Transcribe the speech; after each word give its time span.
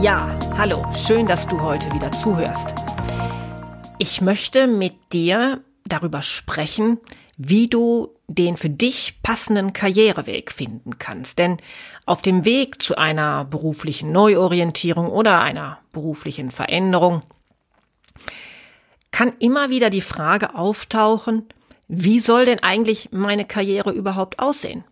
Ja, 0.00 0.38
hallo, 0.56 0.86
schön, 0.92 1.26
dass 1.26 1.48
du 1.48 1.60
heute 1.60 1.92
wieder 1.92 2.12
zuhörst. 2.12 2.72
Ich 3.98 4.20
möchte 4.20 4.68
mit 4.68 4.94
dir 5.12 5.60
darüber 5.86 6.22
sprechen, 6.22 6.98
wie 7.36 7.66
du 7.66 8.14
den 8.28 8.56
für 8.56 8.70
dich 8.70 9.20
passenden 9.24 9.72
Karriereweg 9.72 10.52
finden 10.52 11.00
kannst. 11.00 11.40
Denn 11.40 11.56
auf 12.06 12.22
dem 12.22 12.44
Weg 12.44 12.80
zu 12.80 12.96
einer 12.96 13.44
beruflichen 13.44 14.12
Neuorientierung 14.12 15.08
oder 15.08 15.40
einer 15.40 15.80
beruflichen 15.90 16.52
Veränderung 16.52 17.22
kann 19.10 19.32
immer 19.40 19.68
wieder 19.68 19.90
die 19.90 20.00
Frage 20.00 20.54
auftauchen, 20.54 21.48
wie 21.88 22.20
soll 22.20 22.44
denn 22.44 22.62
eigentlich 22.62 23.08
meine 23.10 23.46
Karriere 23.46 23.90
überhaupt 23.90 24.38
aussehen? 24.38 24.84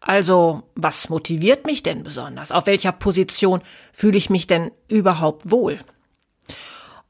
Also, 0.00 0.64
was 0.74 1.08
motiviert 1.08 1.66
mich 1.66 1.82
denn 1.82 2.02
besonders? 2.02 2.50
Auf 2.50 2.66
welcher 2.66 2.92
Position 2.92 3.62
fühle 3.92 4.18
ich 4.18 4.30
mich 4.30 4.46
denn 4.46 4.70
überhaupt 4.88 5.50
wohl? 5.50 5.78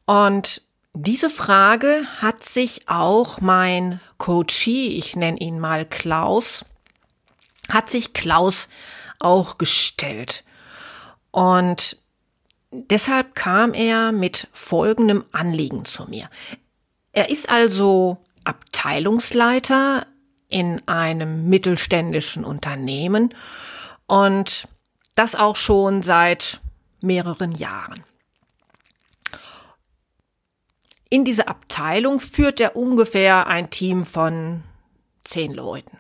Und 0.05 0.63
diese 0.95 1.31
Frage 1.31 2.07
hat 2.21 2.45
sich 2.45 2.89
auch 2.89 3.41
mein 3.41 4.01
Coachie, 4.19 4.99
ich 4.99 5.17
nenne 5.17 5.39
ihn 5.39 5.59
mal 5.59 5.87
Klaus, 5.87 6.65
hat 7.71 7.91
sich 7.91 8.13
Klaus 8.13 8.69
auch 9.19 9.57
gestellt. 9.57 10.45
Und 11.31 11.97
deshalb 12.71 13.35
kam 13.35 13.73
er 13.73 14.13
mit 14.13 14.49
folgendem 14.53 15.25
Anliegen 15.33 15.87
zu 15.87 16.05
mir. 16.05 16.29
Er 17.13 17.31
ist 17.31 17.49
also 17.49 18.19
Abteilungsleiter 18.45 20.07
in 20.53 20.87
einem 20.87 21.49
mittelständischen 21.49 22.45
Unternehmen 22.45 23.35
und 24.07 24.69
das 25.15 25.35
auch 25.35 25.57
schon 25.57 26.03
seit 26.03 26.61
mehreren 27.01 27.53
Jahren. 27.53 28.05
In 31.09 31.25
dieser 31.25 31.49
Abteilung 31.49 32.21
führt 32.21 32.61
er 32.61 32.77
ungefähr 32.77 33.47
ein 33.47 33.71
Team 33.71 34.05
von 34.05 34.63
zehn 35.25 35.53
Leuten. 35.53 35.99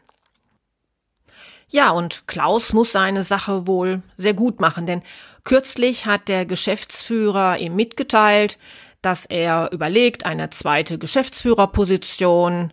Ja, 1.68 1.90
und 1.90 2.26
Klaus 2.26 2.72
muss 2.72 2.92
seine 2.92 3.22
Sache 3.22 3.66
wohl 3.66 4.02
sehr 4.16 4.34
gut 4.34 4.60
machen, 4.60 4.86
denn 4.86 5.02
kürzlich 5.44 6.06
hat 6.06 6.28
der 6.28 6.44
Geschäftsführer 6.44 7.58
ihm 7.58 7.74
mitgeteilt, 7.74 8.58
dass 9.02 9.26
er 9.26 9.70
überlegt, 9.72 10.24
eine 10.24 10.50
zweite 10.50 10.98
Geschäftsführerposition 10.98 12.72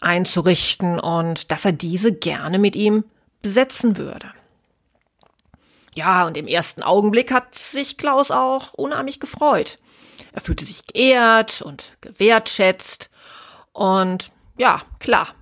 einzurichten 0.00 0.98
und 0.98 1.50
dass 1.50 1.64
er 1.64 1.72
diese 1.72 2.12
gerne 2.12 2.58
mit 2.58 2.76
ihm 2.76 3.04
besetzen 3.42 3.96
würde. 3.96 4.32
Ja, 5.94 6.26
und 6.26 6.36
im 6.36 6.46
ersten 6.46 6.82
Augenblick 6.82 7.32
hat 7.32 7.54
sich 7.54 7.98
Klaus 7.98 8.30
auch 8.30 8.72
unheimlich 8.74 9.20
gefreut. 9.20 9.78
Er 10.32 10.40
fühlte 10.40 10.64
sich 10.64 10.86
geehrt 10.86 11.60
und 11.60 11.96
gewertschätzt 12.00 13.10
und 13.72 14.30
ja, 14.58 14.82
klar, 14.98 15.34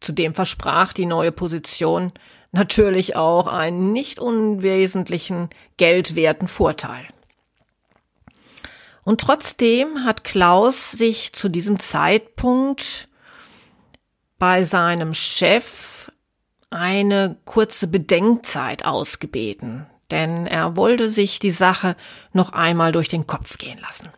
zudem 0.00 0.34
versprach 0.34 0.92
die 0.92 1.06
neue 1.06 1.32
Position 1.32 2.12
natürlich 2.52 3.16
auch 3.16 3.46
einen 3.46 3.92
nicht 3.92 4.18
unwesentlichen 4.18 5.50
geldwerten 5.76 6.48
Vorteil. 6.48 7.06
Und 9.04 9.20
trotzdem 9.20 10.04
hat 10.04 10.24
Klaus 10.24 10.90
sich 10.90 11.32
zu 11.32 11.48
diesem 11.48 11.78
Zeitpunkt 11.78 13.08
bei 14.38 14.64
seinem 14.64 15.14
Chef 15.14 16.10
eine 16.70 17.36
kurze 17.44 17.86
Bedenkzeit 17.86 18.84
ausgebeten, 18.84 19.86
denn 20.10 20.46
er 20.46 20.76
wollte 20.76 21.10
sich 21.10 21.38
die 21.38 21.50
Sache 21.50 21.96
noch 22.32 22.52
einmal 22.52 22.92
durch 22.92 23.08
den 23.08 23.26
Kopf 23.26 23.58
gehen 23.58 23.78
lassen. 23.80 24.08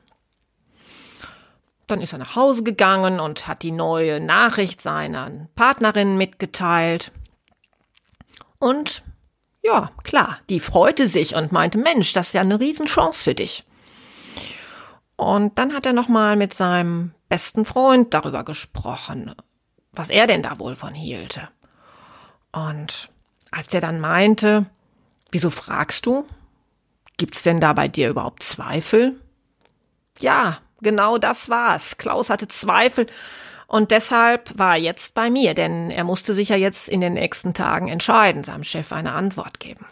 Dann 1.87 2.03
ist 2.03 2.13
er 2.13 2.19
nach 2.19 2.37
Hause 2.37 2.63
gegangen 2.63 3.19
und 3.21 3.47
hat 3.47 3.63
die 3.63 3.73
neue 3.73 4.21
Nachricht 4.21 4.81
seiner 4.81 5.49
Partnerin 5.55 6.19
mitgeteilt. 6.19 7.13
Und 8.59 9.03
ja, 9.63 9.91
klar, 10.03 10.39
die 10.51 10.61
freute 10.61 11.09
sich 11.09 11.35
und 11.35 11.53
meinte, 11.53 11.79
Mensch, 11.79 12.13
das 12.13 12.29
ist 12.29 12.35
ja 12.35 12.43
eine 12.43 12.61
Riesenchance 12.61 13.25
für 13.25 13.35
dich. 13.35 13.65
Und 15.17 15.59
dann 15.59 15.75
hat 15.75 15.87
er 15.87 15.93
nochmal 15.93 16.37
mit 16.37 16.55
seinem 16.55 17.13
besten 17.29 17.65
Freund 17.65 18.15
darüber 18.15 18.45
gesprochen, 18.45 19.35
was 19.99 20.11
er 20.11 20.27
denn 20.27 20.43
da 20.43 20.59
wohl 20.59 20.77
von 20.77 20.95
hielte. 20.95 21.49
Und 22.53 23.11
als 23.51 23.69
der 23.69 23.81
dann 23.81 24.01
meinte, 24.01 24.67
wieso 25.31 25.51
fragst 25.51 26.07
du? 26.07 26.27
Gibt's 27.17 27.43
denn 27.43 27.61
da 27.61 27.73
bei 27.73 27.89
dir 27.89 28.11
überhaupt 28.11 28.43
Zweifel? 28.43 29.21
Ja, 30.21 30.59
genau 30.81 31.19
das 31.19 31.49
war's. 31.49 31.99
Klaus 31.99 32.31
hatte 32.31 32.49
Zweifel 32.49 33.07
und 33.67 33.91
deshalb 33.91 34.59
war 34.59 34.77
er 34.77 34.83
jetzt 34.83 35.15
bei 35.15 35.31
mir, 35.31 35.55
denn 35.55 35.91
er 35.91 36.05
musste 36.05 36.33
sich 36.33 36.49
ja 36.49 36.57
jetzt 36.57 36.89
in 36.89 37.01
den 37.01 37.13
nächsten 37.15 37.53
Tagen 37.53 37.89
entscheiden, 37.89 38.43
seinem 38.43 38.65
Chef 38.65 38.93
eine 38.93 39.13
Antwort 39.13 39.61
geben. 39.61 39.85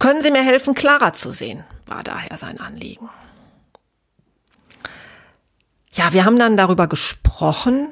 Können 0.00 0.22
Sie 0.22 0.32
mir 0.32 0.42
helfen, 0.42 0.74
klarer 0.74 1.12
zu 1.12 1.30
sehen, 1.30 1.64
war 1.86 2.02
daher 2.02 2.36
sein 2.36 2.58
Anliegen. 2.58 3.08
Ja, 6.04 6.12
wir 6.12 6.26
haben 6.26 6.38
dann 6.38 6.58
darüber 6.58 6.86
gesprochen, 6.86 7.88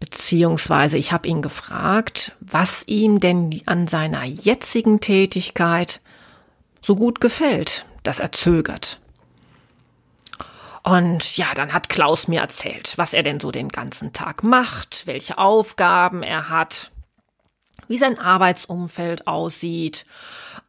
beziehungsweise 0.00 0.98
ich 0.98 1.12
habe 1.12 1.28
ihn 1.28 1.40
gefragt, 1.40 2.36
was 2.40 2.86
ihm 2.88 3.20
denn 3.20 3.62
an 3.64 3.86
seiner 3.86 4.24
jetzigen 4.24 5.00
Tätigkeit 5.00 6.02
so 6.82 6.96
gut 6.96 7.22
gefällt, 7.22 7.86
dass 8.02 8.18
er 8.18 8.32
zögert. 8.32 9.00
Und 10.82 11.38
ja, 11.38 11.46
dann 11.54 11.72
hat 11.72 11.88
Klaus 11.88 12.28
mir 12.28 12.42
erzählt, 12.42 12.92
was 12.96 13.14
er 13.14 13.22
denn 13.22 13.40
so 13.40 13.50
den 13.50 13.70
ganzen 13.70 14.12
Tag 14.12 14.42
macht, 14.42 15.06
welche 15.06 15.38
Aufgaben 15.38 16.22
er 16.22 16.50
hat, 16.50 16.90
wie 17.88 17.96
sein 17.96 18.18
Arbeitsumfeld 18.18 19.26
aussieht. 19.26 20.04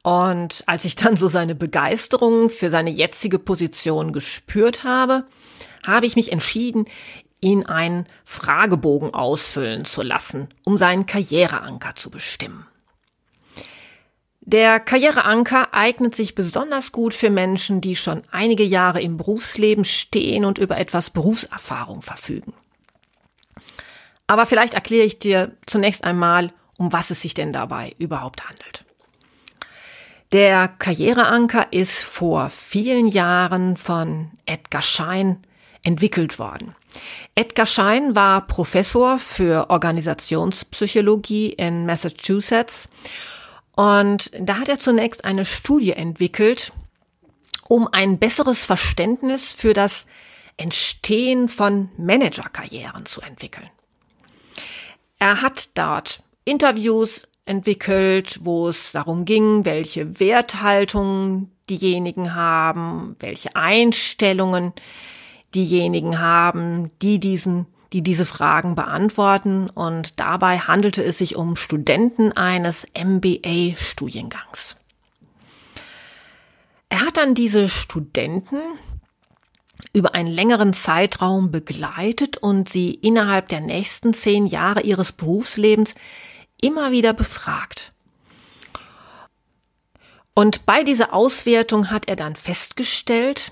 Und 0.01 0.63
als 0.65 0.85
ich 0.85 0.95
dann 0.95 1.17
so 1.17 1.27
seine 1.27 1.55
Begeisterung 1.55 2.49
für 2.49 2.69
seine 2.69 2.89
jetzige 2.89 3.37
Position 3.37 4.13
gespürt 4.13 4.85
habe, 4.85 5.25
habe 5.85 6.05
ich 6.05 6.15
mich 6.15 6.31
entschieden, 6.31 6.85
ihn 7.41 7.65
einen 7.65 8.05
Fragebogen 8.23 9.13
ausfüllen 9.13 9.85
zu 9.85 10.01
lassen, 10.01 10.49
um 10.63 10.77
seinen 10.77 11.05
Karriereanker 11.05 11.95
zu 11.95 12.09
bestimmen. 12.09 12.65
Der 14.41 14.79
Karriereanker 14.79 15.73
eignet 15.73 16.15
sich 16.15 16.33
besonders 16.33 16.91
gut 16.91 17.13
für 17.13 17.29
Menschen, 17.29 17.79
die 17.79 17.95
schon 17.95 18.23
einige 18.31 18.63
Jahre 18.63 19.01
im 19.01 19.17
Berufsleben 19.17 19.85
stehen 19.85 20.45
und 20.45 20.57
über 20.57 20.77
etwas 20.77 21.09
Berufserfahrung 21.09 22.01
verfügen. 22.01 22.53
Aber 24.25 24.45
vielleicht 24.45 24.73
erkläre 24.73 25.05
ich 25.05 25.19
dir 25.19 25.55
zunächst 25.65 26.03
einmal, 26.03 26.53
um 26.77 26.91
was 26.91 27.11
es 27.11 27.21
sich 27.21 27.33
denn 27.33 27.53
dabei 27.53 27.93
überhaupt 27.99 28.47
handelt. 28.47 28.85
Der 30.31 30.69
Karriereanker 30.69 31.67
ist 31.71 32.03
vor 32.03 32.49
vielen 32.49 33.07
Jahren 33.07 33.75
von 33.77 34.31
Edgar 34.45 34.81
Schein 34.81 35.43
entwickelt 35.83 36.39
worden. 36.39 36.75
Edgar 37.35 37.65
Schein 37.65 38.15
war 38.15 38.45
Professor 38.47 39.17
für 39.17 39.69
Organisationspsychologie 39.69 41.53
in 41.53 41.85
Massachusetts 41.85 42.89
und 43.73 44.31
da 44.39 44.59
hat 44.59 44.69
er 44.69 44.79
zunächst 44.79 45.25
eine 45.25 45.45
Studie 45.45 45.93
entwickelt, 45.93 46.73
um 47.67 47.87
ein 47.87 48.19
besseres 48.19 48.65
Verständnis 48.65 49.51
für 49.51 49.73
das 49.73 50.05
Entstehen 50.57 51.47
von 51.49 51.89
Managerkarrieren 51.97 53.05
zu 53.05 53.21
entwickeln. 53.21 53.69
Er 55.17 55.41
hat 55.41 55.69
dort 55.75 56.21
Interviews 56.45 57.27
entwickelt, 57.45 58.39
wo 58.43 58.67
es 58.67 58.91
darum 58.91 59.25
ging, 59.25 59.65
welche 59.65 60.19
Werthaltungen 60.19 61.51
diejenigen 61.69 62.35
haben, 62.35 63.15
welche 63.19 63.55
Einstellungen 63.55 64.73
diejenigen 65.53 66.19
haben, 66.19 66.87
die 67.01 67.19
diesen 67.19 67.67
die 67.93 68.01
diese 68.01 68.25
Fragen 68.25 68.75
beantworten 68.75 69.69
und 69.69 70.19
dabei 70.19 70.59
handelte 70.59 71.03
es 71.03 71.17
sich 71.17 71.35
um 71.35 71.55
Studenten 71.57 72.31
eines 72.31 72.85
MBA-Studiengangs. 72.95 74.77
Er 76.87 77.05
hat 77.05 77.17
dann 77.17 77.35
diese 77.35 77.67
Studenten 77.67 78.57
über 79.93 80.15
einen 80.15 80.31
längeren 80.31 80.73
Zeitraum 80.73 81.51
begleitet 81.51 82.37
und 82.37 82.69
sie 82.69 82.93
innerhalb 82.93 83.49
der 83.49 83.59
nächsten 83.59 84.13
zehn 84.13 84.45
Jahre 84.45 84.81
ihres 84.81 85.11
Berufslebens 85.11 85.95
immer 86.61 86.91
wieder 86.91 87.13
befragt. 87.13 87.91
Und 90.33 90.65
bei 90.65 90.83
dieser 90.83 91.13
Auswertung 91.13 91.89
hat 91.89 92.07
er 92.07 92.15
dann 92.15 92.37
festgestellt, 92.37 93.51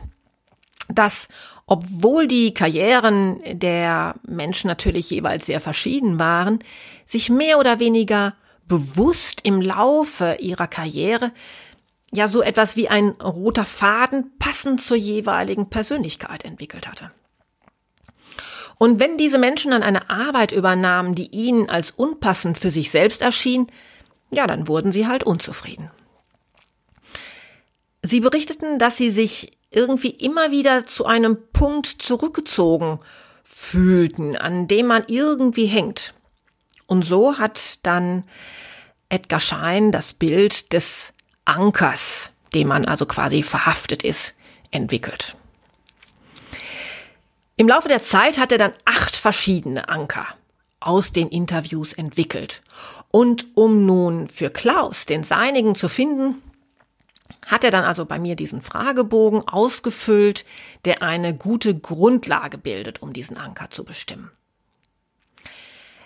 dass 0.88 1.28
obwohl 1.71 2.27
die 2.27 2.51
Karrieren 2.51 3.42
der 3.45 4.16
Menschen 4.27 4.68
natürlich 4.68 5.12
jeweils 5.12 5.45
sehr 5.45 5.62
verschieden 5.62 6.18
waren, 6.18 6.57
sich 7.06 7.30
mehr 7.30 7.60
oder 7.60 7.80
weniger 7.80 8.33
bewusst 8.68 9.42
im 9.44 9.62
Laufe 9.62 10.38
ihrer 10.39 10.66
Karriere 10.66 11.31
ja 12.12 12.27
so 12.27 12.42
etwas 12.42 12.75
wie 12.75 12.89
ein 12.89 13.10
roter 13.21 13.66
Faden 13.66 14.31
passend 14.39 14.81
zur 14.81 14.98
jeweiligen 14.98 15.69
Persönlichkeit 15.69 16.44
entwickelt 16.44 16.88
hatte. 16.88 17.12
Und 18.80 19.00
wenn 19.00 19.19
diese 19.19 19.38
Menschen 19.38 19.69
dann 19.69 19.83
eine 19.83 20.10
Arbeit 20.10 20.51
übernahmen, 20.51 21.13
die 21.13 21.27
ihnen 21.27 21.69
als 21.69 21.92
unpassend 21.92 22.57
für 22.57 22.72
sich 22.72 22.89
selbst 22.89 23.22
erschien, 23.22 23.68
ja, 24.31 24.48
dann 24.48 24.68
wurden 24.68 24.92
sie 24.92 25.06
halt 25.06 25.24
unzufrieden. 25.24 25.92
Sie 28.01 28.22
berichteten, 28.22 28.80
dass 28.80 28.98
sie 28.98 29.12
sich 29.12 29.58
irgendwie 29.71 30.10
immer 30.10 30.51
wieder 30.51 30.86
zu 30.86 31.06
einem 31.06 31.38
Punkt 31.54 31.88
zurückgezogen 31.88 33.00
fühlten, 33.44 34.36
an 34.36 34.68
dem 34.68 34.88
man 34.88 35.04
irgendwie 35.07 35.66
hängt. 35.66 36.13
Und 36.88 37.06
so 37.06 37.38
hat 37.38 37.80
dann 37.83 38.24
Edgar 39.10 39.39
Schein 39.39 39.92
das 39.92 40.13
Bild 40.13 40.74
des 40.74 41.13
Ankers, 41.45 42.33
dem 42.54 42.68
man 42.69 42.86
also 42.86 43.06
quasi 43.06 43.44
verhaftet 43.44 44.04
ist, 44.04 44.33
entwickelt. 44.71 45.36
Im 47.57 47.68
Laufe 47.68 47.89
der 47.89 48.01
Zeit 48.01 48.38
hat 48.38 48.51
er 48.51 48.57
dann 48.57 48.74
acht 48.86 49.15
verschiedene 49.15 49.89
Anker 49.89 50.27
aus 50.80 51.12
den 51.12 51.27
Interviews 51.27 51.94
entwickelt. 51.94 52.62
Und 53.12 53.48
um 53.56 53.86
nun 53.86 54.30
für 54.30 54.50
Klaus 54.50 55.06
den 55.06 55.24
seinigen 55.24 55.75
zu 55.75 55.89
finden, 55.89 56.42
hat 57.45 57.63
er 57.63 57.71
dann 57.71 57.83
also 57.83 58.05
bei 58.05 58.19
mir 58.19 58.35
diesen 58.35 58.61
Fragebogen 58.61 59.47
ausgefüllt, 59.47 60.45
der 60.85 61.01
eine 61.01 61.35
gute 61.35 61.75
Grundlage 61.75 62.57
bildet, 62.57 63.01
um 63.01 63.13
diesen 63.13 63.37
Anker 63.37 63.69
zu 63.69 63.83
bestimmen. 63.83 64.31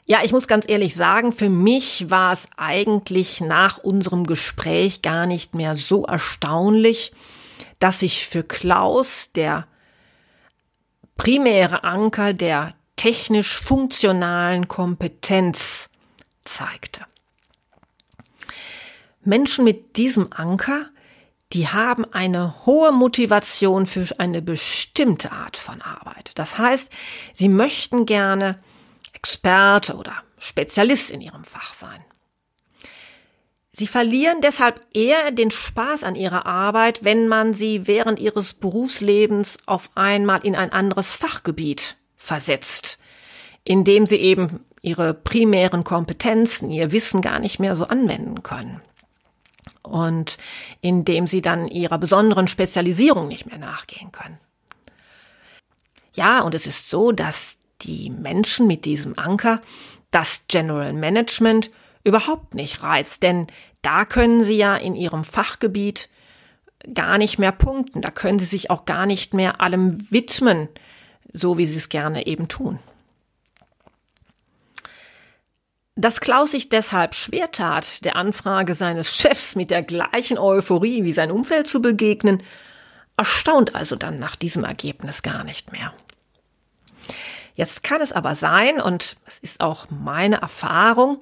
Ja, 0.06 0.20
ich 0.24 0.34
muss 0.34 0.48
ganz 0.48 0.66
ehrlich 0.68 0.96
sagen, 0.96 1.32
für 1.32 1.50
mich 1.50 2.10
war 2.10 2.34
es 2.34 2.50
eigentlich 2.58 3.40
nach 3.40 3.78
unserem 3.78 4.26
Gespräch 4.26 5.02
gar 5.02 5.26
nicht 5.26 5.56
mehr 5.56 5.78
so 5.78 6.06
erstaunlich, 6.06 7.14
dass 7.80 8.02
sich 8.02 8.28
für 8.28 8.44
Klaus 8.44 9.32
der 9.32 9.66
primäre 11.16 11.86
Anker 11.86 12.34
der 12.34 12.76
technisch 12.98 13.62
funktionalen 13.62 14.68
Kompetenz 14.68 15.90
zeigte. 16.44 17.06
Menschen 19.24 19.64
mit 19.64 19.96
diesem 19.96 20.34
Anker, 20.34 20.90
die 21.54 21.68
haben 21.68 22.06
eine 22.14 22.66
hohe 22.66 22.92
Motivation 22.92 23.86
für 23.86 24.08
eine 24.18 24.42
bestimmte 24.42 25.32
Art 25.32 25.56
von 25.56 25.82
Arbeit. 25.82 26.32
Das 26.36 26.58
heißt, 26.58 26.92
sie 27.34 27.50
möchten 27.50 28.06
gerne 28.06 28.60
Experte 29.14 29.96
oder 29.96 30.16
Spezialist 30.40 31.12
in 31.12 31.22
ihrem 31.22 31.44
Fach 31.44 31.74
sein. 31.74 32.04
Sie 33.72 33.88
verlieren 33.88 34.42
deshalb 34.42 34.82
eher 34.94 35.32
den 35.32 35.50
Spaß 35.50 36.04
an 36.04 36.16
ihrer 36.16 36.46
Arbeit, 36.46 37.04
wenn 37.04 37.28
man 37.28 37.54
sie 37.54 37.88
während 37.88 38.20
ihres 38.20 38.54
Berufslebens 38.54 39.58
auf 39.66 39.90
einmal 39.96 40.46
in 40.46 40.56
ein 40.56 40.72
anderes 40.72 41.12
Fachgebiet 41.16 41.96
versetzt, 42.16 43.00
indem 43.64 44.06
sie 44.06 44.18
eben 44.18 44.64
ihre 44.82 45.14
primären 45.14 45.84
Kompetenzen, 45.84 46.70
ihr 46.70 46.92
Wissen 46.92 47.22
gar 47.22 47.40
nicht 47.40 47.60
mehr 47.60 47.76
so 47.76 47.86
anwenden 47.86 48.44
können. 48.44 48.82
Und 49.84 50.38
indem 50.82 51.28
sie 51.28 51.42
dann 51.42 51.68
ihrer 51.68 51.98
besonderen 51.98 52.48
Spezialisierung 52.48 53.28
nicht 53.28 53.46
mehr 53.46 53.58
nachgehen 53.58 54.12
können. 54.12 54.40
Ja, 56.14 56.42
und 56.42 56.56
es 56.56 56.68
ist 56.68 56.90
so, 56.90 57.12
dass 57.12 57.58
die 57.82 58.10
Menschen 58.10 58.66
mit 58.68 58.86
diesem 58.86 59.18
Anker 59.20 59.62
das 60.12 60.46
General 60.48 60.94
Management 60.94 61.70
überhaupt 62.04 62.54
nicht 62.54 62.84
reizt, 62.84 63.24
denn 63.24 63.48
da 63.82 64.06
können 64.06 64.44
sie 64.44 64.58
ja 64.58 64.76
in 64.76 64.96
ihrem 64.96 65.24
Fachgebiet 65.24 66.10
gar 66.94 67.18
nicht 67.18 67.40
mehr 67.40 67.52
punkten, 67.52 68.02
da 68.02 68.12
können 68.12 68.40
sie 68.40 68.46
sich 68.46 68.70
auch 68.70 68.86
gar 68.86 69.06
nicht 69.06 69.34
mehr 69.34 69.62
allem 69.62 70.10
widmen, 70.12 70.70
so 71.32 71.58
wie 71.58 71.66
sie 71.66 71.78
es 71.78 71.90
gerne 71.90 72.28
eben 72.28 72.48
tun. 72.48 72.80
Dass 75.96 76.22
Klaus 76.22 76.52
sich 76.52 76.70
deshalb 76.70 77.14
schwer 77.14 77.52
tat, 77.52 78.04
der 78.04 78.16
Anfrage 78.16 78.74
seines 78.74 79.16
Chefs 79.16 79.56
mit 79.56 79.70
der 79.70 79.84
gleichen 79.84 80.40
Euphorie 80.40 81.04
wie 81.04 81.14
sein 81.14 81.30
Umfeld 81.30 81.68
zu 81.68 81.82
begegnen, 81.82 82.42
erstaunt 83.16 83.76
also 83.76 83.96
dann 83.96 84.18
nach 84.18 84.36
diesem 84.36 84.64
Ergebnis 84.64 85.22
gar 85.22 85.44
nicht 85.44 85.72
mehr. 85.72 85.94
Jetzt 87.56 87.84
kann 87.84 88.02
es 88.02 88.12
aber 88.12 88.34
sein, 88.34 88.82
und 88.82 89.18
es 89.28 89.38
ist 89.38 89.62
auch 89.62 89.86
meine 89.92 90.38
Erfahrung, 90.38 91.20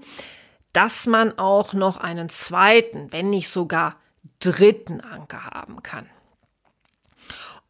dass 0.72 1.06
man 1.06 1.38
auch 1.38 1.74
noch 1.74 1.98
einen 1.98 2.30
zweiten, 2.30 3.12
wenn 3.12 3.30
nicht 3.30 3.50
sogar 3.50 3.98
dritten 4.40 5.02
Anker 5.02 5.44
haben 5.44 5.84
kann. 5.84 6.10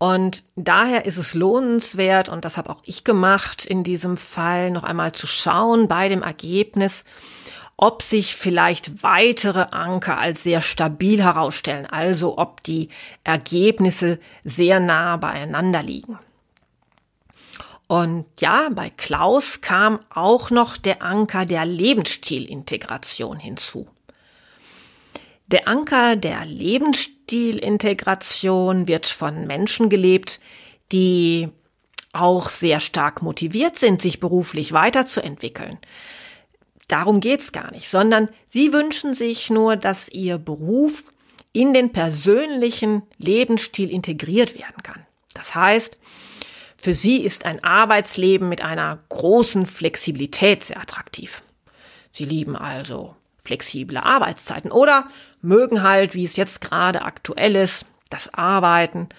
Und 0.01 0.43
daher 0.55 1.05
ist 1.05 1.19
es 1.19 1.35
lohnenswert, 1.35 2.27
und 2.27 2.43
das 2.43 2.57
habe 2.57 2.71
auch 2.71 2.81
ich 2.85 3.03
gemacht, 3.03 3.67
in 3.67 3.83
diesem 3.83 4.17
Fall 4.17 4.71
noch 4.71 4.83
einmal 4.83 5.11
zu 5.11 5.27
schauen 5.27 5.87
bei 5.87 6.09
dem 6.09 6.23
Ergebnis, 6.23 7.05
ob 7.77 8.01
sich 8.01 8.35
vielleicht 8.35 9.03
weitere 9.03 9.67
Anker 9.69 10.17
als 10.17 10.41
sehr 10.41 10.61
stabil 10.61 11.21
herausstellen, 11.21 11.85
also 11.85 12.39
ob 12.39 12.63
die 12.63 12.89
Ergebnisse 13.23 14.17
sehr 14.43 14.79
nah 14.79 15.17
beieinander 15.17 15.83
liegen. 15.83 16.17
Und 17.85 18.25
ja, 18.39 18.69
bei 18.73 18.89
Klaus 18.89 19.61
kam 19.61 19.99
auch 20.09 20.49
noch 20.49 20.77
der 20.77 21.03
Anker 21.03 21.45
der 21.45 21.67
Lebensstilintegration 21.67 23.37
hinzu. 23.37 23.87
Der 25.51 25.67
Anker 25.67 26.15
der 26.15 26.45
Lebensstilintegration 26.45 28.87
wird 28.87 29.05
von 29.05 29.45
Menschen 29.47 29.89
gelebt, 29.89 30.39
die 30.93 31.49
auch 32.13 32.47
sehr 32.49 32.79
stark 32.79 33.21
motiviert 33.21 33.77
sind, 33.77 34.01
sich 34.01 34.21
beruflich 34.21 34.71
weiterzuentwickeln. 34.71 35.77
Darum 36.87 37.19
geht's 37.19 37.51
gar 37.51 37.71
nicht, 37.71 37.89
sondern 37.89 38.29
sie 38.47 38.71
wünschen 38.73 39.13
sich 39.13 39.49
nur, 39.49 39.75
dass 39.75 40.07
ihr 40.09 40.37
Beruf 40.37 41.11
in 41.53 41.73
den 41.73 41.91
persönlichen 41.91 43.01
Lebensstil 43.17 43.89
integriert 43.89 44.57
werden 44.57 44.83
kann. 44.83 45.05
Das 45.33 45.53
heißt, 45.53 45.97
für 46.77 46.93
sie 46.93 47.23
ist 47.23 47.45
ein 47.45 47.61
Arbeitsleben 47.63 48.47
mit 48.47 48.61
einer 48.61 48.99
großen 49.09 49.65
Flexibilität 49.65 50.63
sehr 50.63 50.79
attraktiv. 50.79 51.43
Sie 52.11 52.25
lieben 52.25 52.55
also 52.55 53.15
flexible 53.43 53.97
Arbeitszeiten 53.97 54.71
oder 54.71 55.07
mögen 55.41 55.83
halt, 55.83 56.15
wie 56.15 56.23
es 56.23 56.35
jetzt 56.35 56.61
gerade 56.61 57.01
aktuell 57.01 57.55
ist, 57.55 57.85
das 58.09 58.33
Arbeiten 58.33 59.09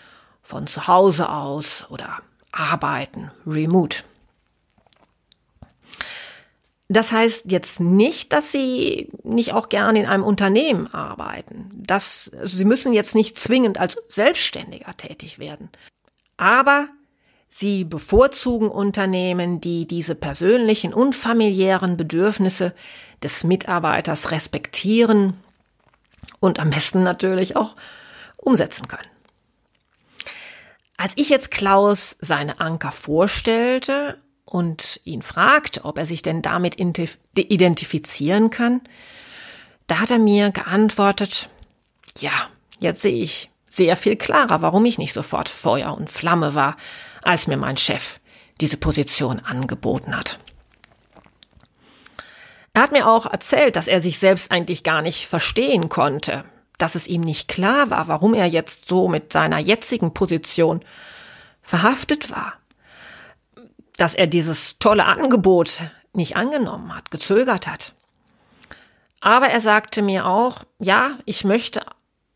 von 0.43 0.67
zu 0.67 0.87
Hause 0.87 1.29
aus 1.31 1.87
oder 1.91 2.21
Arbeiten 2.53 3.31
remote. 3.47 4.05
Das 6.89 7.11
heißt 7.11 7.51
jetzt 7.51 7.81
nicht, 7.81 8.35
dass 8.35 8.53
Sie 8.53 9.09
nicht 9.23 9.55
auch 9.55 9.71
gerne 9.71 9.99
in 10.01 10.07
einem 10.07 10.25
Unternehmen 10.25 10.93
arbeiten. 10.93 11.71
Das, 11.75 12.31
also 12.39 12.59
Sie 12.59 12.67
müssen 12.67 12.93
jetzt 12.93 13.15
nicht 13.15 13.39
zwingend 13.39 13.79
als 13.79 13.97
Selbstständiger 14.09 14.95
tätig 14.99 15.39
werden. 15.39 15.71
Aber 16.37 16.89
Sie 17.49 17.85
bevorzugen 17.85 18.69
Unternehmen, 18.69 19.61
die 19.61 19.87
diese 19.87 20.15
persönlichen 20.15 20.93
und 20.93 21.15
familiären 21.15 21.97
Bedürfnisse 21.97 22.75
des 23.23 23.45
Mitarbeiters 23.45 24.31
respektieren 24.31 25.35
und 26.41 26.59
am 26.59 26.71
besten 26.71 27.03
natürlich 27.03 27.57
auch 27.57 27.77
umsetzen 28.37 28.89
können. 28.89 29.09
Als 30.97 31.13
ich 31.17 31.29
jetzt 31.29 31.51
Klaus 31.51 32.17
seine 32.21 32.61
Anker 32.61 32.93
vorstellte 32.93 34.19
und 34.45 35.01
ihn 35.05 35.23
fragte, 35.23 35.85
ob 35.85 35.99
er 35.99 36.07
sich 36.07 36.23
denn 36.23 36.43
damit 36.43 36.77
identifizieren 36.79 38.51
kann, 38.51 38.83
da 39.87 39.99
hat 40.01 40.11
er 40.11 40.19
mir 40.19 40.51
geantwortet, 40.51 41.49
ja, 42.19 42.31
jetzt 42.81 43.03
sehe 43.03 43.23
ich 43.23 43.51
sehr 43.69 43.97
viel 43.97 44.17
klarer, 44.17 44.63
warum 44.63 44.85
ich 44.85 44.99
nicht 44.99 45.15
sofort 45.15 45.49
Feuer 45.49 45.97
und 45.97 46.11
Flamme 46.11 46.55
war, 46.55 46.77
als 47.23 47.47
mir 47.47 47.57
mein 47.57 47.77
Chef 47.77 48.21
diese 48.61 48.77
Position 48.77 49.41
angeboten 49.41 50.17
hat. 50.17 50.39
Er 52.75 52.83
hat 52.83 52.93
mir 52.93 53.07
auch 53.07 53.27
erzählt, 53.27 53.77
dass 53.77 53.89
er 53.89 54.01
sich 54.01 54.19
selbst 54.19 54.51
eigentlich 54.51 54.83
gar 54.83 55.03
nicht 55.03 55.27
verstehen 55.27 55.89
konnte, 55.89 56.45
dass 56.79 56.95
es 56.95 57.07
ihm 57.07 57.21
nicht 57.21 57.49
klar 57.49 57.91
war, 57.91 58.09
warum 58.09 58.35
er 58.35 58.47
jetzt 58.47 58.89
so 58.89 59.09
mit 59.09 59.33
seiner 59.33 59.59
jetzigen 59.59 60.15
Position 60.15 60.83
verhaftet 61.61 62.31
war, 62.31 62.55
dass 63.97 64.15
er 64.15 64.27
dieses 64.27 64.79
tolle 64.79 65.05
Angebot 65.05 65.83
nicht 66.15 66.37
angenommen 66.37 66.95
hat, 66.95 67.11
gezögert 67.11 67.67
hat. 67.67 67.93
Aber 69.21 69.49
er 69.49 69.61
sagte 69.61 70.03
mir 70.03 70.27
auch, 70.27 70.65
ja, 70.79 71.19
ich 71.27 71.45
möchte 71.45 71.83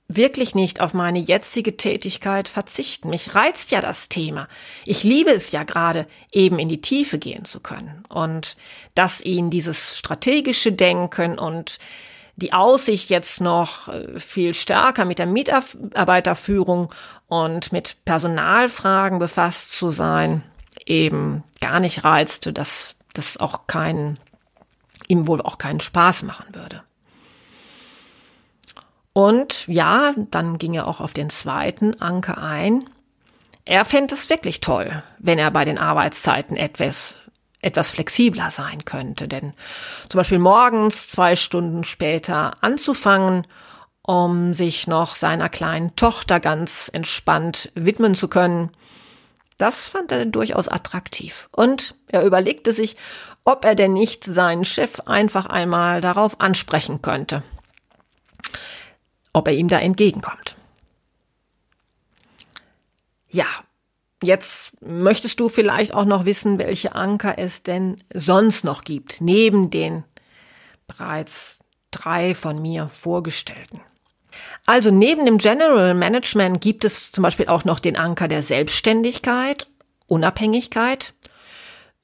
wirklich 0.08 0.54
nicht 0.54 0.80
auf 0.80 0.94
meine 0.94 1.18
jetzige 1.18 1.76
Tätigkeit 1.76 2.48
verzichten. 2.48 3.10
Mich 3.10 3.34
reizt 3.34 3.70
ja 3.72 3.80
das 3.80 4.08
Thema. 4.08 4.48
Ich 4.84 5.02
liebe 5.02 5.30
es 5.30 5.50
ja 5.50 5.64
gerade, 5.64 6.06
eben 6.30 6.58
in 6.58 6.68
die 6.68 6.80
Tiefe 6.80 7.18
gehen 7.18 7.44
zu 7.44 7.60
können. 7.60 8.04
Und 8.08 8.56
dass 8.94 9.20
ihn 9.20 9.50
dieses 9.50 9.98
strategische 9.98 10.72
Denken 10.72 11.38
und 11.38 11.78
die 12.36 12.52
Aussicht 12.52 13.10
jetzt 13.10 13.40
noch 13.40 13.88
äh, 13.88 14.20
viel 14.20 14.54
stärker 14.54 15.04
mit 15.04 15.18
der 15.18 15.26
Mitarbeiterführung 15.26 16.92
und 17.28 17.72
mit 17.72 17.96
Personalfragen 18.04 19.18
befasst 19.18 19.72
zu 19.72 19.90
sein, 19.90 20.42
eben 20.84 21.42
gar 21.60 21.80
nicht 21.80 22.04
reizte, 22.04 22.52
dass 22.52 22.94
das 23.14 23.38
auch 23.38 23.66
keinen, 23.66 24.18
ihm 25.08 25.26
wohl 25.26 25.40
auch 25.40 25.58
keinen 25.58 25.80
Spaß 25.80 26.22
machen 26.24 26.54
würde. 26.54 26.82
Und 29.16 29.66
ja, 29.66 30.12
dann 30.30 30.58
ging 30.58 30.74
er 30.74 30.86
auch 30.86 31.00
auf 31.00 31.14
den 31.14 31.30
zweiten 31.30 32.02
Anker 32.02 32.36
ein. 32.36 32.84
Er 33.64 33.86
fände 33.86 34.12
es 34.12 34.28
wirklich 34.28 34.60
toll, 34.60 35.02
wenn 35.18 35.38
er 35.38 35.50
bei 35.50 35.64
den 35.64 35.78
Arbeitszeiten 35.78 36.58
etwas, 36.58 37.16
etwas 37.62 37.90
flexibler 37.90 38.50
sein 38.50 38.84
könnte. 38.84 39.26
Denn 39.26 39.54
zum 40.10 40.18
Beispiel 40.18 40.38
morgens 40.38 41.08
zwei 41.08 41.34
Stunden 41.34 41.84
später 41.84 42.62
anzufangen, 42.62 43.46
um 44.02 44.52
sich 44.52 44.86
noch 44.86 45.16
seiner 45.16 45.48
kleinen 45.48 45.96
Tochter 45.96 46.38
ganz 46.38 46.90
entspannt 46.92 47.72
widmen 47.74 48.16
zu 48.16 48.28
können, 48.28 48.68
das 49.56 49.86
fand 49.86 50.12
er 50.12 50.26
durchaus 50.26 50.68
attraktiv. 50.68 51.48
Und 51.52 51.94
er 52.08 52.22
überlegte 52.22 52.70
sich, 52.72 52.98
ob 53.46 53.64
er 53.64 53.76
denn 53.76 53.94
nicht 53.94 54.24
seinen 54.24 54.66
Chef 54.66 55.00
einfach 55.06 55.46
einmal 55.46 56.02
darauf 56.02 56.38
ansprechen 56.38 57.00
könnte 57.00 57.42
ob 59.36 59.48
er 59.48 59.54
ihm 59.54 59.68
da 59.68 59.78
entgegenkommt. 59.78 60.56
Ja, 63.28 63.44
jetzt 64.22 64.80
möchtest 64.80 65.38
du 65.40 65.50
vielleicht 65.50 65.92
auch 65.92 66.06
noch 66.06 66.24
wissen, 66.24 66.58
welche 66.58 66.94
Anker 66.94 67.34
es 67.36 67.62
denn 67.62 67.96
sonst 68.14 68.64
noch 68.64 68.82
gibt, 68.82 69.20
neben 69.20 69.68
den 69.68 70.04
bereits 70.86 71.60
drei 71.90 72.34
von 72.34 72.62
mir 72.62 72.88
vorgestellten. 72.88 73.82
Also 74.64 74.90
neben 74.90 75.26
dem 75.26 75.36
General 75.36 75.92
Management 75.92 76.62
gibt 76.62 76.86
es 76.86 77.12
zum 77.12 77.20
Beispiel 77.20 77.48
auch 77.48 77.64
noch 77.64 77.78
den 77.78 77.98
Anker 77.98 78.28
der 78.28 78.42
Selbstständigkeit, 78.42 79.66
Unabhängigkeit, 80.06 81.12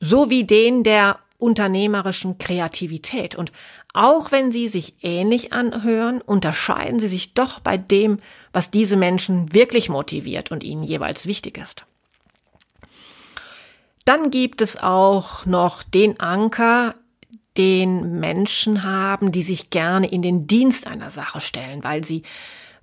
sowie 0.01 0.45
den 0.45 0.83
der 0.83 1.19
unternehmerischen 1.43 2.39
Kreativität. 2.39 3.35
Und 3.35 3.53
auch 3.93 4.31
wenn 4.31 4.53
sie 4.53 4.69
sich 4.69 4.95
ähnlich 5.03 5.53
anhören, 5.53 6.21
unterscheiden 6.21 7.01
sie 7.01 7.09
sich 7.09 7.35
doch 7.35 7.61
bei 7.61 7.77
dem, 7.77 8.19
was 8.53 8.71
diese 8.71 8.97
Menschen 8.97 9.53
wirklich 9.53 9.89
motiviert 9.89 10.51
und 10.51 10.63
ihnen 10.63 10.83
jeweils 10.83 11.27
wichtig 11.27 11.59
ist. 11.59 11.85
Dann 14.05 14.31
gibt 14.31 14.61
es 14.61 14.83
auch 14.83 15.45
noch 15.45 15.83
den 15.83 16.19
Anker, 16.19 16.95
den 17.57 18.19
Menschen 18.19 18.83
haben, 18.83 19.31
die 19.31 19.43
sich 19.43 19.71
gerne 19.71 20.11
in 20.11 20.23
den 20.23 20.47
Dienst 20.47 20.87
einer 20.87 21.11
Sache 21.11 21.41
stellen, 21.41 21.85
weil 21.85 22.03
sie, 22.03 22.23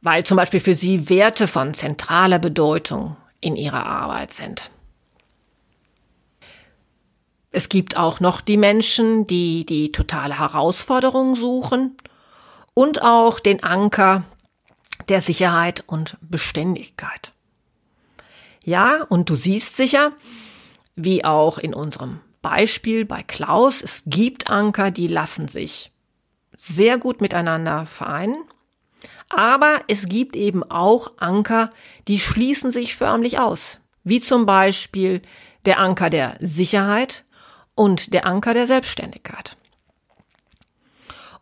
weil 0.02 0.24
zum 0.26 0.38
Beispiel 0.38 0.60
für 0.60 0.76
sie 0.76 1.10
Werte 1.10 1.48
von 1.48 1.74
zentraler 1.74 2.40
Bedeutung 2.40 3.18
in 3.42 3.56
ihrer 3.56 3.86
Arbeit 3.86 4.32
sind. 4.32 4.70
Es 7.52 7.70
gibt 7.70 7.98
auch 7.98 8.20
noch 8.20 8.42
die 8.42 8.58
Menschen, 8.58 9.26
die 9.26 9.66
die 9.66 9.92
totale 9.92 10.38
Herausforderung 10.38 11.36
suchen 11.36 11.98
und 12.74 13.02
auch 13.02 13.40
den 13.40 13.64
Anker 13.64 14.24
der 15.08 15.22
Sicherheit 15.22 15.84
und 15.88 16.18
Beständigkeit. 16.22 17.34
Ja, 18.64 19.04
und 19.10 19.30
du 19.30 19.36
siehst 19.36 19.78
sicher, 19.78 20.12
wie 20.96 21.26
auch 21.26 21.58
in 21.58 21.74
unserem 21.74 22.20
Beispiel 22.42 23.06
bei 23.06 23.24
Klaus, 23.24 23.82
es 23.82 24.04
gibt 24.06 24.50
Anker, 24.50 24.92
die 24.92 25.08
lassen 25.08 25.48
sich 25.48 25.92
sehr 26.56 26.98
gut 26.98 27.22
miteinander 27.22 27.86
vereinen. 27.86 28.44
Aber 29.30 29.82
es 29.88 30.08
gibt 30.08 30.36
eben 30.36 30.64
auch 30.64 31.12
Anker, 31.18 31.72
die 32.08 32.20
schließen 32.20 32.72
sich 32.72 32.96
förmlich 32.96 33.40
aus, 33.40 33.80
wie 34.04 34.20
zum 34.20 34.46
Beispiel 34.46 35.22
der 35.66 35.80
Anker 35.80 36.10
der 36.10 36.38
Sicherheit 36.40 37.26
und 37.80 38.14
der 38.14 38.26
Anker 38.26 38.54
der 38.54 38.68
Selbstständigkeit. 38.68 39.56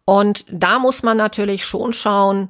Und 0.06 0.46
da 0.51 0.77
muss 0.77 1.01
man 1.01 1.17
natürlich 1.17 1.65
schon 1.65 1.94
schauen, 1.94 2.50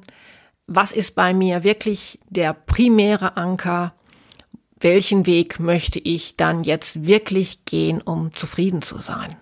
was 0.66 0.92
ist 0.92 1.14
bei 1.14 1.32
mir 1.32 1.64
wirklich 1.64 2.20
der 2.28 2.52
primäre 2.52 3.38
Anker, 3.38 3.94
welchen 4.78 5.24
Weg 5.24 5.58
möchte 5.58 6.00
ich 6.00 6.36
dann 6.36 6.64
jetzt 6.64 7.06
wirklich 7.06 7.64
gehen, 7.64 8.02
um 8.02 8.34
zufrieden 8.34 8.82
zu 8.82 8.98
sein. 8.98 9.36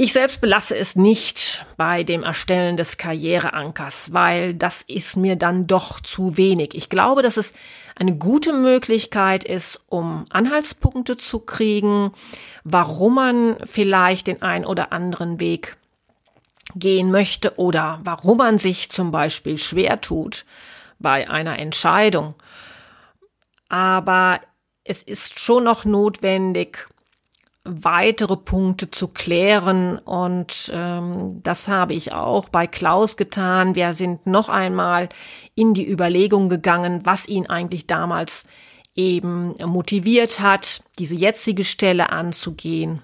Ich 0.00 0.12
selbst 0.12 0.40
belasse 0.40 0.78
es 0.78 0.94
nicht 0.94 1.66
bei 1.76 2.04
dem 2.04 2.22
Erstellen 2.22 2.76
des 2.76 2.98
Karriereankers, 2.98 4.12
weil 4.12 4.54
das 4.54 4.82
ist 4.82 5.16
mir 5.16 5.34
dann 5.34 5.66
doch 5.66 5.98
zu 5.98 6.36
wenig. 6.36 6.76
Ich 6.76 6.88
glaube, 6.88 7.20
dass 7.20 7.36
es 7.36 7.52
eine 7.96 8.16
gute 8.16 8.52
Möglichkeit 8.52 9.42
ist, 9.42 9.80
um 9.88 10.26
Anhaltspunkte 10.30 11.16
zu 11.16 11.40
kriegen, 11.40 12.12
warum 12.62 13.16
man 13.16 13.56
vielleicht 13.64 14.28
den 14.28 14.40
ein 14.40 14.64
oder 14.64 14.92
anderen 14.92 15.40
Weg 15.40 15.76
gehen 16.76 17.10
möchte 17.10 17.58
oder 17.58 17.98
warum 18.04 18.38
man 18.38 18.58
sich 18.58 18.90
zum 18.90 19.10
Beispiel 19.10 19.58
schwer 19.58 20.00
tut 20.00 20.44
bei 21.00 21.28
einer 21.28 21.58
Entscheidung. 21.58 22.36
Aber 23.68 24.40
es 24.84 25.02
ist 25.02 25.40
schon 25.40 25.64
noch 25.64 25.84
notwendig, 25.84 26.86
weitere 27.68 28.36
Punkte 28.36 28.90
zu 28.90 29.08
klären. 29.08 29.98
Und 29.98 30.70
ähm, 30.72 31.40
das 31.42 31.68
habe 31.68 31.94
ich 31.94 32.12
auch 32.12 32.48
bei 32.48 32.66
Klaus 32.66 33.16
getan. 33.16 33.74
Wir 33.74 33.94
sind 33.94 34.26
noch 34.26 34.48
einmal 34.48 35.08
in 35.54 35.74
die 35.74 35.88
Überlegung 35.88 36.48
gegangen, 36.48 37.00
was 37.04 37.28
ihn 37.28 37.46
eigentlich 37.46 37.86
damals 37.86 38.44
eben 38.94 39.54
motiviert 39.64 40.40
hat, 40.40 40.82
diese 40.98 41.14
jetzige 41.14 41.64
Stelle 41.64 42.10
anzugehen 42.10 43.00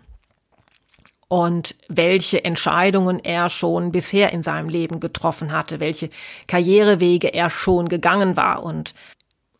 und 1.28 1.74
welche 1.88 2.44
Entscheidungen 2.44 3.18
er 3.18 3.48
schon 3.48 3.92
bisher 3.92 4.32
in 4.32 4.42
seinem 4.42 4.68
Leben 4.68 5.00
getroffen 5.00 5.52
hatte, 5.52 5.80
welche 5.80 6.10
Karrierewege 6.46 7.32
er 7.32 7.50
schon 7.50 7.88
gegangen 7.88 8.36
war 8.36 8.62
und, 8.62 8.94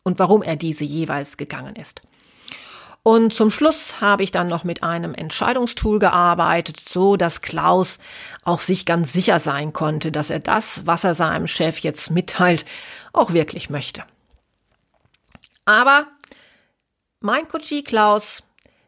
und 0.03 0.19
warum 0.19 0.41
er 0.41 0.55
diese 0.55 0.85
jeweils 0.85 1.37
gegangen 1.37 1.75
ist. 1.75 2.01
Und 3.07 3.35
zum 3.35 3.51
Schluss 3.51 4.01
habe 4.01 4.23
ich 4.23 4.31
dann 4.31 4.47
noch 4.47 4.63
mit 4.63 4.81
einem 4.81 5.13
Entscheidungstool 5.13 5.99
gearbeitet, 5.99 6.79
so 6.79 7.17
dass 7.17 7.43
Klaus 7.43 7.99
auch 8.43 8.61
sich 8.61 8.83
ganz 8.83 9.13
sicher 9.13 9.37
sein 9.37 9.73
konnte, 9.73 10.11
dass 10.11 10.31
er 10.31 10.39
das, 10.39 10.87
was 10.87 11.03
er 11.03 11.13
seinem 11.13 11.45
Chef 11.45 11.77
jetzt 11.77 12.09
mitteilt, 12.09 12.65
auch 13.13 13.31
wirklich 13.31 13.69
möchte. 13.69 14.03
Aber 15.65 16.07
mein 17.19 17.47
Coachie 17.47 17.83
Klaus, 17.83 18.41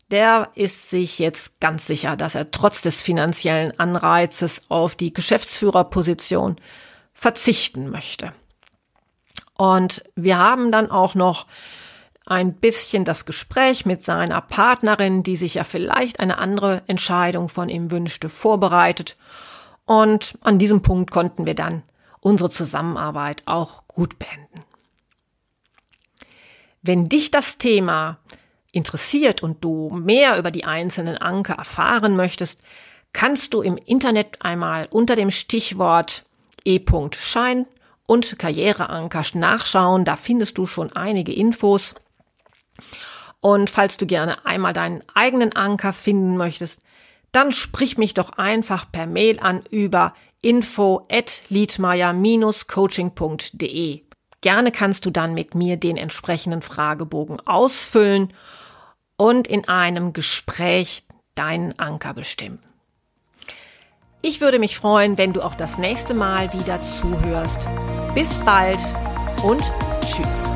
der 0.09 0.49
ist 0.55 0.89
sich 0.89 1.19
jetzt 1.19 1.59
ganz 1.59 1.85
sicher, 1.85 2.17
dass 2.17 2.33
er 2.33 2.49
trotz 2.49 2.81
des 2.81 3.03
finanziellen 3.03 3.79
Anreizes 3.79 4.63
auf 4.69 4.95
die 4.95 5.13
Geschäftsführerposition 5.13 6.55
verzichten 7.13 7.91
möchte. 7.91 8.33
Und 9.59 10.03
wir 10.15 10.39
haben 10.39 10.71
dann 10.71 10.89
auch 10.89 11.13
noch 11.13 11.45
ein 12.27 12.53
bisschen 12.53 13.05
das 13.05 13.25
Gespräch 13.25 13.85
mit 13.85 14.03
seiner 14.03 14.41
Partnerin, 14.41 15.23
die 15.23 15.37
sich 15.37 15.55
ja 15.55 15.63
vielleicht 15.63 16.19
eine 16.19 16.37
andere 16.37 16.83
Entscheidung 16.87 17.47
von 17.47 17.69
ihm 17.69 17.89
wünschte, 17.89 18.29
vorbereitet. 18.29 19.15
Und 19.85 20.37
an 20.41 20.59
diesem 20.59 20.81
Punkt 20.81 21.11
konnten 21.11 21.45
wir 21.45 21.55
dann 21.55 21.83
unsere 22.19 22.49
Zusammenarbeit 22.49 23.43
auch 23.45 23.87
gut 23.87 24.19
beenden. 24.19 24.63
Wenn 26.81 27.07
dich 27.07 27.31
das 27.31 27.57
Thema 27.57 28.17
interessiert 28.71 29.41
und 29.41 29.63
du 29.63 29.89
mehr 29.89 30.37
über 30.37 30.51
die 30.51 30.65
einzelnen 30.65 31.17
Anker 31.17 31.55
erfahren 31.55 32.15
möchtest, 32.15 32.61
kannst 33.13 33.53
du 33.53 33.61
im 33.61 33.77
Internet 33.77 34.41
einmal 34.41 34.87
unter 34.91 35.15
dem 35.15 35.31
Stichwort 35.31 36.25
e.schein 36.65 37.65
und 38.05 38.37
Karriereanker 38.37 39.23
nachschauen. 39.33 40.03
Da 40.03 40.15
findest 40.17 40.57
du 40.57 40.65
schon 40.65 40.91
einige 40.93 41.33
Infos. 41.33 41.95
Und 43.39 43.69
falls 43.69 43.97
du 43.97 44.05
gerne 44.05 44.45
einmal 44.45 44.73
deinen 44.73 45.03
eigenen 45.13 45.55
Anker 45.55 45.93
finden 45.93 46.37
möchtest, 46.37 46.81
dann 47.31 47.51
sprich 47.51 47.97
mich 47.97 48.13
doch 48.13 48.31
einfach 48.31 48.91
per 48.91 49.05
Mail 49.05 49.39
an 49.39 49.63
über 49.69 50.13
info 50.41 51.05
at 51.11 51.43
liedmeier-coaching.de. 51.49 54.01
Gerne 54.41 54.71
kannst 54.71 55.05
du 55.05 55.09
dann 55.09 55.33
mit 55.33 55.55
mir 55.55 55.77
den 55.77 55.97
entsprechenden 55.97 56.61
Fragebogen 56.61 57.39
ausfüllen 57.45 58.33
und 59.17 59.47
in 59.47 59.67
einem 59.67 60.13
Gespräch 60.13 61.03
deinen 61.35 61.77
Anker 61.79 62.13
bestimmen. 62.13 62.59
Ich 64.21 64.41
würde 64.41 64.59
mich 64.59 64.77
freuen, 64.77 65.17
wenn 65.17 65.33
du 65.33 65.41
auch 65.41 65.55
das 65.55 65.77
nächste 65.77 66.13
Mal 66.13 66.51
wieder 66.53 66.81
zuhörst. 66.81 67.59
Bis 68.13 68.33
bald 68.43 68.79
und 69.43 69.61
tschüss. 70.01 70.46